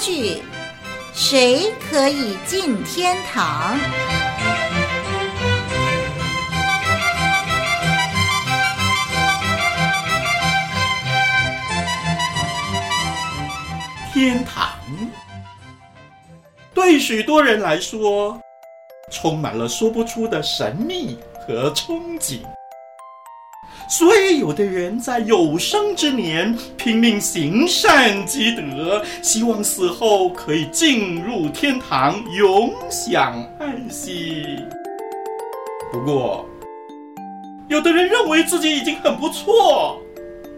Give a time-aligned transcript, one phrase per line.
[0.00, 0.42] 句：
[1.12, 3.78] 谁可以进天堂？
[14.12, 14.68] 天堂
[16.74, 18.40] 对许多人来说，
[19.10, 22.40] 充满了说不出的神秘和憧憬。
[23.90, 34.46] 所以，有的人在有生之年拼命行善积德，希望死后可以进入天堂，永享安息。
[35.90, 36.46] 不过，
[37.68, 40.00] 有的人认为自己已经很不错，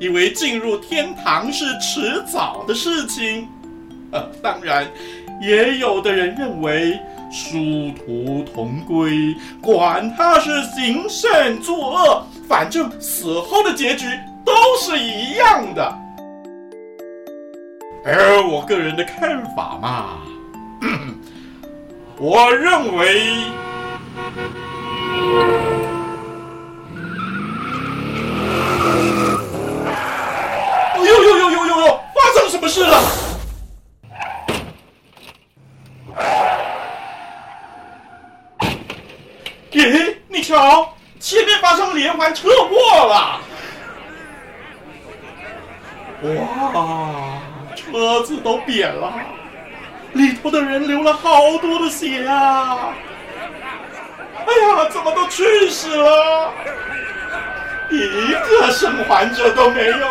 [0.00, 3.46] 以为进入天堂是迟早的事情。
[4.10, 4.88] 呃，当然，
[5.42, 6.98] 也有的人认为。
[7.30, 14.06] 殊途同归，管他是行善作恶，反正死后的结局
[14.42, 15.98] 都是一样的。
[18.04, 20.18] 而我个人的看法嘛，
[22.16, 23.44] 我认为，
[30.96, 32.98] 呦呦呦呦呦呦，发生什么事了？
[39.72, 40.16] 耶！
[40.28, 42.74] 你瞧，前面发生连环车祸
[43.06, 43.40] 了！
[46.22, 47.38] 哇，
[47.76, 49.10] 车子都扁了，
[50.12, 52.92] 里头的人流了好多的血啊！
[54.36, 56.52] 哎呀，怎么都去世了？
[57.90, 60.06] 一个生还者都没有。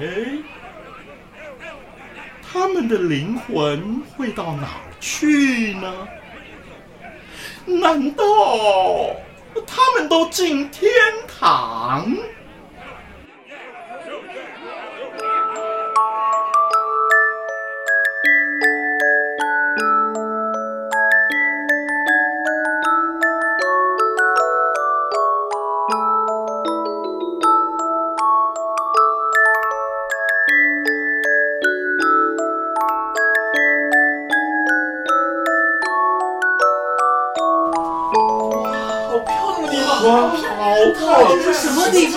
[0.00, 0.38] 哎，
[2.52, 5.92] 他们的灵魂会到哪儿去呢？
[7.78, 8.24] 难道
[9.66, 10.90] 他们都进天
[11.38, 12.06] 堂？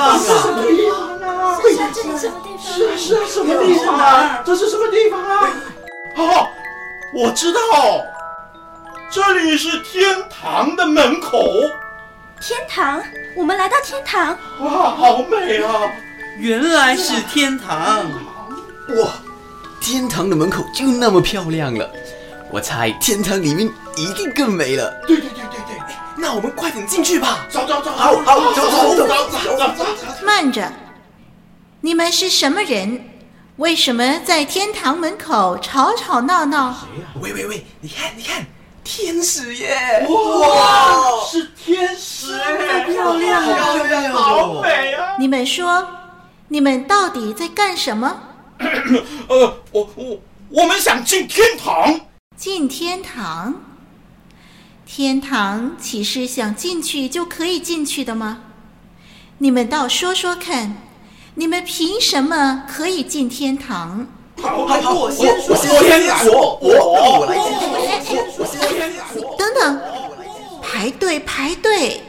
[0.00, 0.18] 方啊？
[0.18, 1.60] 是什么地方啊？
[1.60, 2.62] 是啊，这里什么地方？
[2.64, 4.42] 是是啊，什么地方啊？
[4.44, 5.50] 这是什么地方啊？
[6.16, 6.48] 哦，
[7.14, 7.58] 我知道，
[9.10, 11.44] 这里是天堂的门口。
[12.40, 13.02] 天堂？
[13.36, 14.36] 我们来到天堂？
[14.60, 15.82] 哇，好美啊！
[16.38, 18.04] 原来是天堂。
[18.96, 19.10] 哇，
[19.80, 21.88] 天堂的门口就那么漂亮了，
[22.50, 24.90] 我猜天堂里面一定更美了。
[25.06, 25.59] 对对对对对。
[26.20, 27.46] 那我们快点进去吧！
[27.48, 29.86] 走走走，好好走走走走走。
[30.24, 30.70] 慢着，
[31.80, 33.06] 你们是什么人？
[33.56, 36.74] 为什么在天堂门口吵吵闹闹？
[37.20, 38.46] 喂喂喂，你看你看，
[38.84, 40.06] 天使耶！
[40.08, 42.38] 哇，是天使，
[42.86, 45.16] 漂亮漂亮，好美啊！
[45.18, 45.86] 你们说，
[46.48, 48.20] 你们到底在干什么？
[49.28, 50.18] 呃，我我
[50.50, 52.00] 我们想进天堂。
[52.36, 53.54] 进天堂？
[54.92, 58.38] 天堂岂是想进去就可以进去的吗？
[59.38, 60.78] 你们倒说说看，
[61.36, 64.08] 你们凭什么可以进天堂？
[64.42, 67.36] 好，好，我先说，我先说，我我我来
[68.00, 68.60] 先说，我先
[69.14, 69.36] 说。
[69.38, 69.80] 等等，
[70.60, 72.02] 排队排队，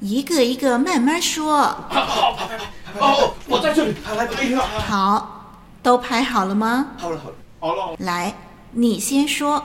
[0.00, 1.58] 一个一个慢慢说。
[1.62, 2.66] 好，好，排排排，
[2.98, 4.68] 哦，我在这里，排来排啊。
[4.80, 6.88] 好，都排好了吗？
[6.98, 7.96] 好了，好了，好了。
[8.00, 8.34] 来，
[8.72, 9.64] 你先说。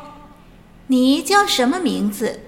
[0.88, 2.42] 你叫什么名字？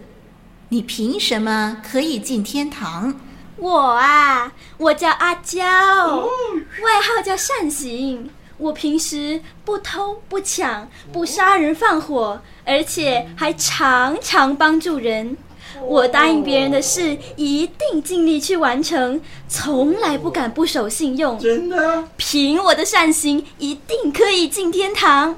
[0.69, 3.19] 你凭什么可以进天堂？
[3.55, 8.29] 我啊，我叫阿娇，外号叫善行。
[8.57, 15.35] 我平时不偷不抢，不杀人放火，而且还常常帮助人。
[15.81, 21.39] 我答应别人的事，一定尽力去完成，从来不敢不守信用。
[21.39, 22.03] 真的？
[22.17, 25.35] 凭我的善行，一定可以进天堂。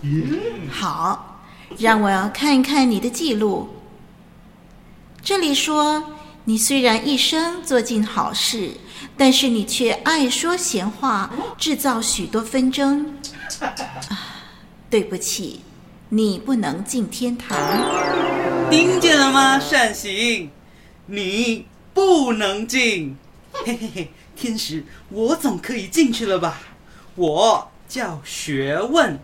[0.70, 1.29] 好。
[1.80, 3.70] 让我看一看你的记录。
[5.22, 6.04] 这里说，
[6.44, 8.72] 你虽然一生做尽好事，
[9.16, 13.18] 但是你却爱说闲话，制造许多纷争。
[13.62, 13.74] 啊，
[14.90, 15.62] 对不起，
[16.10, 17.58] 你不能进天堂。
[18.70, 19.58] 听见了吗？
[19.58, 20.52] 善行，
[21.06, 23.16] 你不能进。
[23.54, 26.60] 嘿嘿嘿，天使，我总可以进去了吧？
[27.16, 29.18] 我叫学问，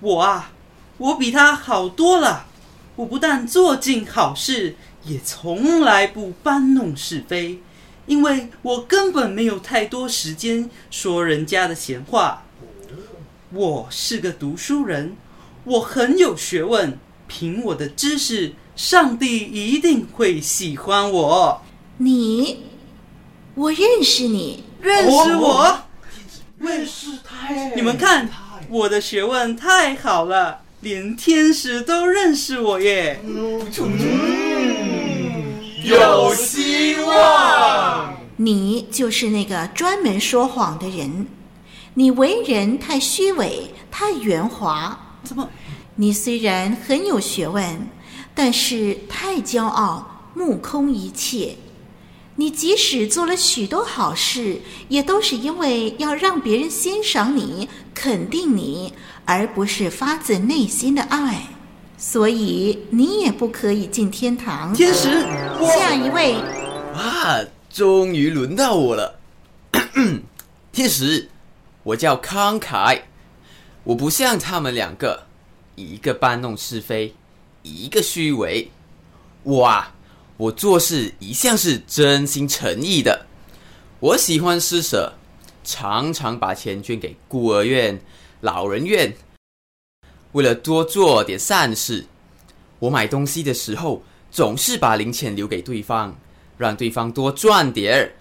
[0.00, 0.50] 我啊。
[0.98, 2.46] 我比他好多了，
[2.96, 7.60] 我不但做尽好事，也从来不搬弄是非，
[8.06, 12.42] 因为我根本没有太多时间说人家的闲话。
[13.50, 15.16] 我是个读书人，
[15.64, 21.62] 我很有学问，凭我的知识，上帝一定会喜欢我。
[21.98, 22.64] 你，
[23.54, 25.78] 我认识你，认识我？
[26.58, 27.72] 认识他耶？
[27.76, 28.28] 你们看，
[28.68, 33.20] 我的学问太好了，连天使都认识我耶！
[33.26, 33.60] 嗯，
[35.82, 38.14] 有希望。
[38.36, 41.26] 你就是那个专门说谎的人。
[41.94, 45.18] 你为人太虚伪，太圆滑。
[45.24, 45.50] 怎么？
[45.96, 47.88] 你虽然很有学问，
[48.32, 51.56] 但是太骄傲，目空一切。
[52.36, 58.94] 你即使做了许多好事，也都是因为要让别人欣赏你、肯定你，
[59.28, 61.42] 而不是发自内心的爱。
[61.98, 64.72] 所以你也不可以进天堂。
[64.72, 65.20] 天使，
[65.66, 66.34] 下一位。
[66.94, 69.20] 啊，终于轮到我了。
[70.72, 71.28] 天使。
[71.84, 73.00] 我叫慷慨，
[73.84, 75.26] 我不像他们两个，
[75.74, 77.14] 一个搬弄是非，
[77.62, 78.70] 一个虚伪。
[79.42, 79.94] 我啊，
[80.36, 83.24] 我做事一向是真心诚意的。
[84.00, 85.14] 我喜欢施舍，
[85.64, 87.98] 常常把钱捐给孤儿院、
[88.40, 89.14] 老人院。
[90.32, 92.06] 为了多做点善事，
[92.78, 96.16] 我买东西的时候总是把零钱留给对方，
[96.56, 98.12] 让对方多赚点儿。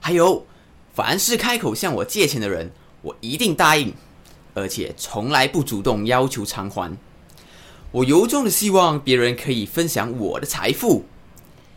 [0.00, 0.46] 还有，
[0.94, 2.72] 凡是开口向我借钱的人，
[3.02, 3.92] 我一定答应，
[4.54, 6.96] 而且从来不主动要求偿还。
[7.92, 11.04] 我由衷的希望别人可以分享我的财富。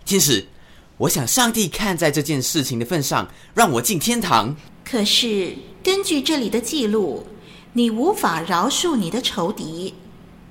[0.03, 0.47] 天使，
[0.97, 4.55] 我想上帝看在这件事情的份上，让我进天堂。
[4.83, 7.27] 可是根据这里的记录，
[7.77, 9.93] 你无法饶恕你的仇敌，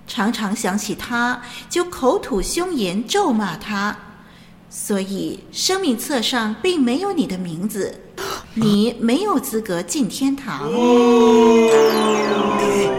[0.07, 3.97] 常常想起他就口吐凶言咒骂他，
[4.71, 8.01] 所以生命册上并没有你的名字。
[8.55, 10.71] 你没有资格进天堂。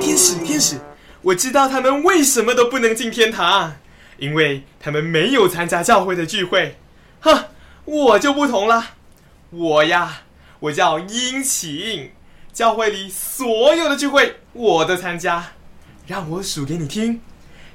[0.01, 0.77] 天使，天使，
[1.21, 3.75] 我知道他们为什么都不能进天堂，
[4.17, 6.77] 因为他们没有参加教会的聚会。
[7.21, 7.45] 哼，
[7.85, 8.87] 我就不同了，
[9.51, 10.23] 我呀，
[10.59, 12.11] 我叫殷勤，
[12.57, 15.45] 教会里所有的聚会我都参加。
[16.07, 17.21] 让我数给你听，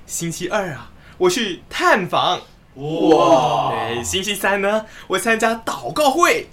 [0.09, 2.41] 星期二啊，我去探访。
[2.75, 3.71] 哇！
[3.71, 6.49] 对，星期三呢，我参加祷告会。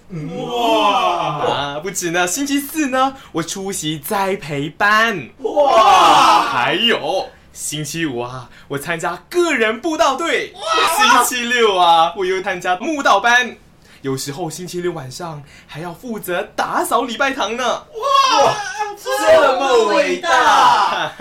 [0.45, 1.43] 哇！
[1.43, 5.29] 啊，不止呢，星期四呢，我出席栽培班。
[5.39, 6.43] 哇！
[6.43, 10.53] 还有星期五啊，我参加个人布道队。
[10.53, 11.25] 哇！
[11.25, 13.57] 星期六啊，我又参加慕道班。
[14.01, 17.63] 有时候星期六晚上还要负责打扫礼拜堂呢。
[17.65, 18.55] 哇！
[19.01, 21.11] 这么伟大！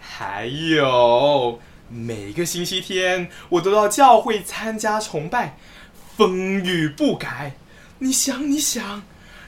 [0.00, 1.60] 还有。
[1.88, 5.56] 每个星期天，我都到教会参加崇拜，
[6.16, 7.54] 风雨不改。
[7.98, 9.02] 你想，你想，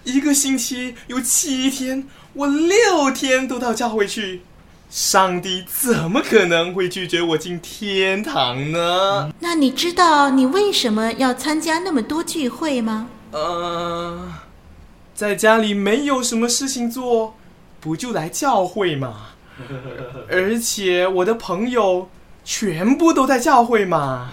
[0.05, 4.43] 一个星期有七天，我六天都到教会去，
[4.97, 9.31] 上帝怎么可能会拒绝我进天堂呢？
[9.41, 13.07] 那你知道你为什么要参加那么多聚会吗？
[13.31, 14.33] 呃，
[15.15, 17.35] 在家里没有什么事情做，
[17.79, 19.27] 不就来教会吗？
[20.33, 22.09] 而且我的朋友。
[22.49, 24.31] 全部都在教会嘛？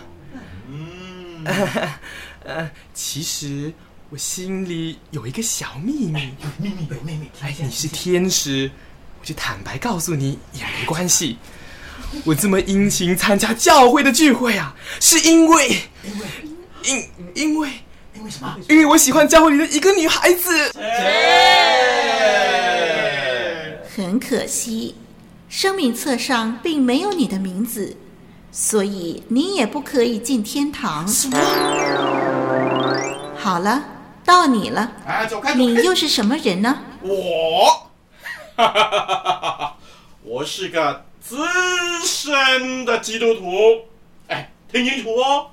[0.70, 1.44] 嗯，
[2.46, 3.74] 呃，其实
[4.12, 6.30] 我心里有一个小秘密。
[6.62, 7.28] 秘密，秘密。
[7.42, 8.70] 哎，你是天使，
[9.24, 11.38] 我就坦白告诉你也没关系。
[12.26, 15.70] 我这么殷勤参加教会的聚会啊，是因为，
[16.04, 16.26] 因为，
[16.84, 17.70] 因因为，
[18.14, 18.54] 因为什么？
[18.68, 20.74] 因为我喜欢教会里的一个女孩子。
[23.96, 24.96] 很可惜，
[25.48, 27.96] 生命册上并没有你的名字。
[28.52, 31.08] 所以你也不可以进天堂。
[31.08, 31.38] 什么？
[33.38, 33.86] 好了，
[34.26, 34.92] 到你了。
[35.08, 36.78] 哎，走开，你又是什么人呢？
[37.02, 37.90] 我！
[40.24, 41.38] 我是个资
[42.06, 43.86] 深的基督徒。
[44.28, 45.52] 哎，听清楚哦，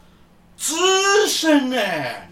[0.56, 2.30] 资深哎。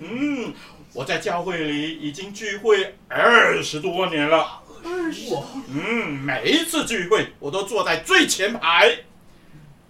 [0.00, 0.52] 嗯，
[0.92, 4.60] 我在教会里已经聚会二十多年了。
[4.84, 5.34] 二十。
[5.68, 8.96] 嗯，每一次聚会我都坐在最前排。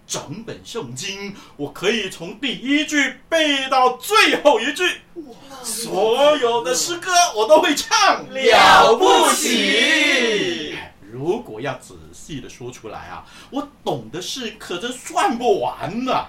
[0.05, 4.83] 整本圣经，我可以从第一句背到最后一句，
[5.63, 10.77] 所有的诗歌我都会唱，了不起！
[11.11, 16.25] 如果要仔细的说出来啊，我懂的事可真算不完呢。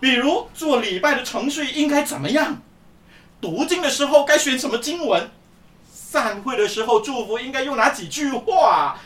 [0.00, 2.60] 比如做礼拜的程序应该怎么样，
[3.40, 5.30] 读经的时候该选什么经文，
[5.90, 9.00] 散会的时候祝福应该用哪几句话。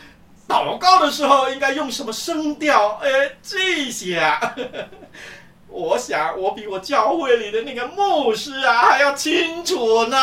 [0.49, 2.99] 祷告的时候应该用什么声调？
[3.03, 3.09] 哎，
[3.43, 4.55] 这些啊，
[5.69, 10.17] 我想我比我教会里的那个牧师啊还要清楚呢。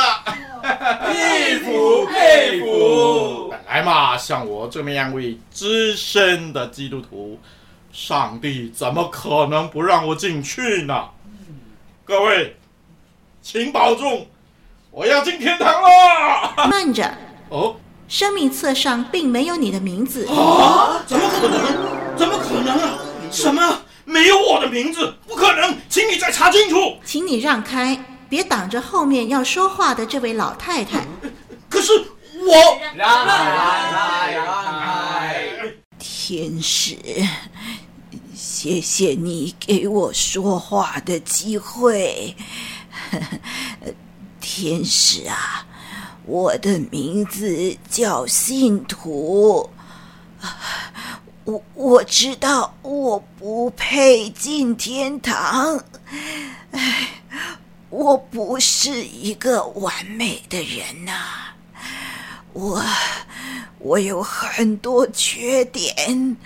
[1.07, 3.49] 佩服 佩服！
[3.51, 7.39] 本来嘛，像我这么样位资深的基督徒，
[7.93, 11.09] 上帝怎么可能不让我进去呢？
[12.05, 12.57] 各位，
[13.43, 14.27] 请保重，
[14.91, 16.67] 我要进天堂了。
[16.69, 17.09] 慢着，
[17.49, 17.77] 哦。
[18.09, 21.03] 生命册上并没有你的名字啊！
[21.07, 22.17] 怎么可能？
[22.17, 22.99] 怎么可能啊？
[23.33, 23.83] 什么？
[24.05, 25.13] 没有我的名字？
[25.27, 25.77] 不可能！
[25.89, 26.97] 请你再查清楚。
[27.05, 27.99] 请你让开，
[28.29, 31.05] 别挡着后面要说话的这位老太太。
[31.69, 34.47] 可是我让开，让开，让
[34.81, 35.47] 开！
[35.99, 36.97] 天使，
[38.33, 42.37] 谢谢你给我说话的机会。
[44.41, 45.67] 天使啊！
[46.27, 49.71] 我的名字叫信徒，
[51.45, 55.81] 我我知道我不配进天堂，
[56.73, 57.23] 哎，
[57.91, 61.13] 我不是一个完美的人呐，
[62.53, 62.83] 我
[63.79, 66.37] 我有很多缺点，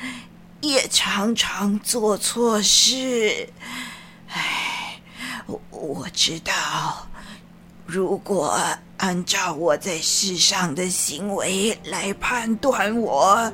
[0.61, 3.49] 也常常做错事，
[4.29, 5.01] 哎，
[5.47, 7.09] 我我知道，
[7.91, 8.57] 如果。
[9.03, 13.51] 按照我在世上的行为来判断我，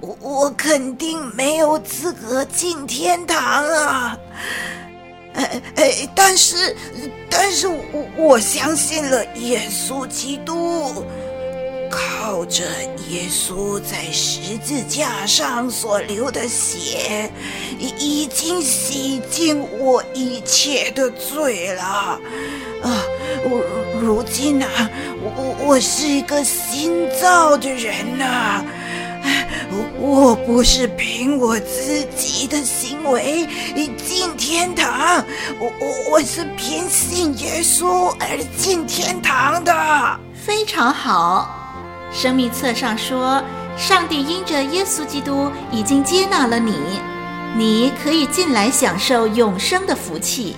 [0.00, 4.18] 我我肯定没有资格进天堂啊！
[5.32, 6.76] 哎哎，但是，
[7.30, 7.78] 但是我
[8.18, 11.02] 我相信了耶稣基督，
[11.92, 12.64] 靠着
[13.10, 17.30] 耶稣在十字架上所流的血，
[17.78, 22.18] 已经洗净我一切的罪了啊！
[23.44, 23.62] 我。
[24.02, 24.90] 如今呢、啊，
[25.22, 28.64] 我我是一个新造的人呐、啊，
[29.70, 33.46] 我我不是凭我自己的行为
[34.04, 35.24] 进天堂，
[35.60, 39.72] 我我我是凭信耶稣而进天堂的。
[40.34, 41.61] 非常好，
[42.12, 43.42] 生命册上说，
[43.76, 46.74] 上帝因着耶稣基督已经接纳了你，
[47.56, 50.54] 你可以进来享受永生的福气。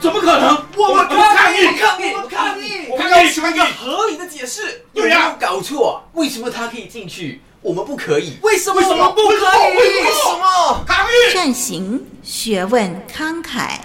[0.00, 0.62] 怎么可能？
[0.76, 1.16] 我们抗
[1.54, 1.66] 议！
[1.78, 2.12] 抗议！
[2.28, 2.86] 抗议！
[2.90, 4.84] 我们要求一个合理的解释。
[4.92, 6.02] 有没有搞错？
[6.14, 8.36] 为什么他可以进去，我们不可以？
[8.42, 9.34] 为什么我们不可
[9.72, 9.76] 以？
[9.76, 10.84] 为什么？
[10.86, 11.32] 抗议！
[11.32, 13.78] 善行、学问、慷慨，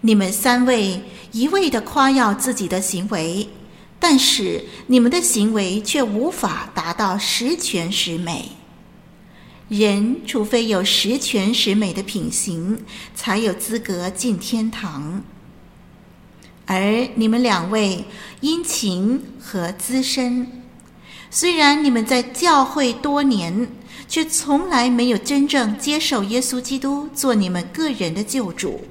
[0.00, 1.00] 你们三位
[1.32, 3.48] 一味的夸耀自己的行为，
[4.00, 8.52] 但是你们的行为却无法达到十全十美。
[9.68, 12.78] 人除非有十全十美的品行，
[13.14, 15.22] 才有资格进天堂。
[16.64, 18.04] 而你们两位
[18.40, 20.46] 殷勤和资深，
[21.30, 23.68] 虽然你们在教会多年，
[24.06, 28.82] 却从来没有真正接受耶稣基督做你们个人的救主，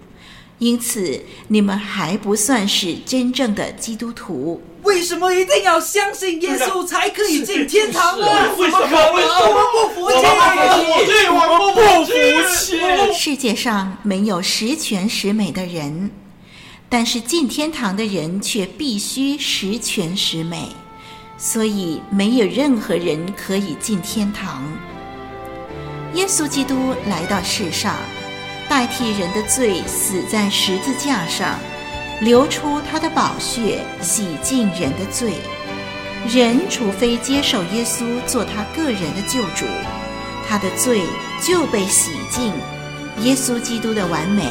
[0.59, 4.61] 因此你们还不算是真正的基督徒。
[4.87, 8.25] 为什么一定要相信耶稣才可以进天堂呢？
[8.57, 8.87] 为什么？
[8.89, 10.15] 我们不服气！
[11.29, 11.75] 我们不
[12.05, 12.11] 服
[12.55, 13.13] 气！
[13.13, 16.09] 世界上没有十全十美的人，
[16.87, 20.69] 但是进天堂的人却必须十全十美，
[21.37, 24.63] 所以没有任何人可以进天堂。
[26.13, 27.93] 耶稣基督来到世上，
[28.69, 31.59] 代替人的罪，死在十字架上。
[32.19, 35.33] 流出他的宝血，洗净人的罪。
[36.27, 39.65] 人除非接受耶稣做他个人的救主，
[40.47, 41.01] 他的罪
[41.41, 42.51] 就被洗净，
[43.23, 44.43] 耶稣基督的完美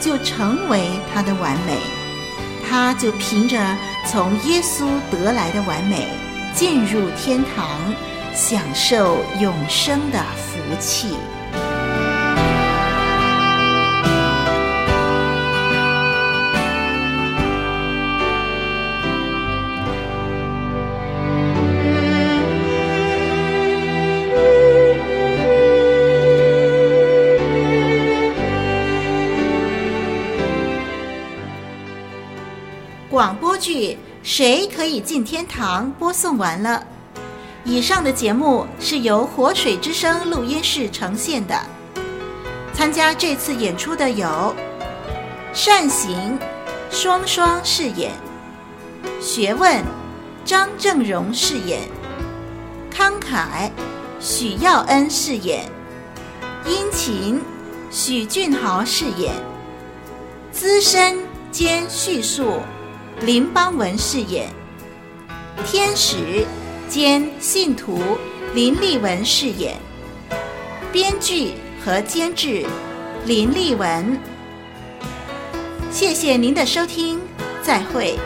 [0.00, 1.76] 就成为他的完美，
[2.68, 3.58] 他就凭着
[4.10, 6.08] 从耶稣得来的完美，
[6.54, 7.78] 进入天堂，
[8.34, 11.14] 享受永生的福气。
[33.60, 36.84] 剧《谁可以进天堂》播送完了。
[37.62, 41.54] 以上的节目是由活水之声录音室呈现的。
[42.72, 44.54] 参加这次演出的有
[45.52, 46.38] 善行
[46.90, 48.12] 双双饰演，
[49.20, 49.84] 学问
[50.44, 51.80] 张正荣饰演，
[52.90, 53.70] 慷慨
[54.18, 55.68] 许耀恩饰演，
[56.64, 57.42] 殷勤
[57.90, 59.34] 许俊豪饰演，
[60.50, 61.18] 资深
[61.52, 62.60] 兼叙述。
[63.22, 64.48] 林邦文饰演
[65.66, 66.46] 天使
[66.88, 68.00] 兼信徒
[68.54, 69.76] 林立文饰演
[70.90, 71.52] 编剧
[71.84, 72.64] 和监制
[73.26, 74.18] 林立文。
[75.90, 77.20] 谢谢您的收听，
[77.62, 78.18] 再会。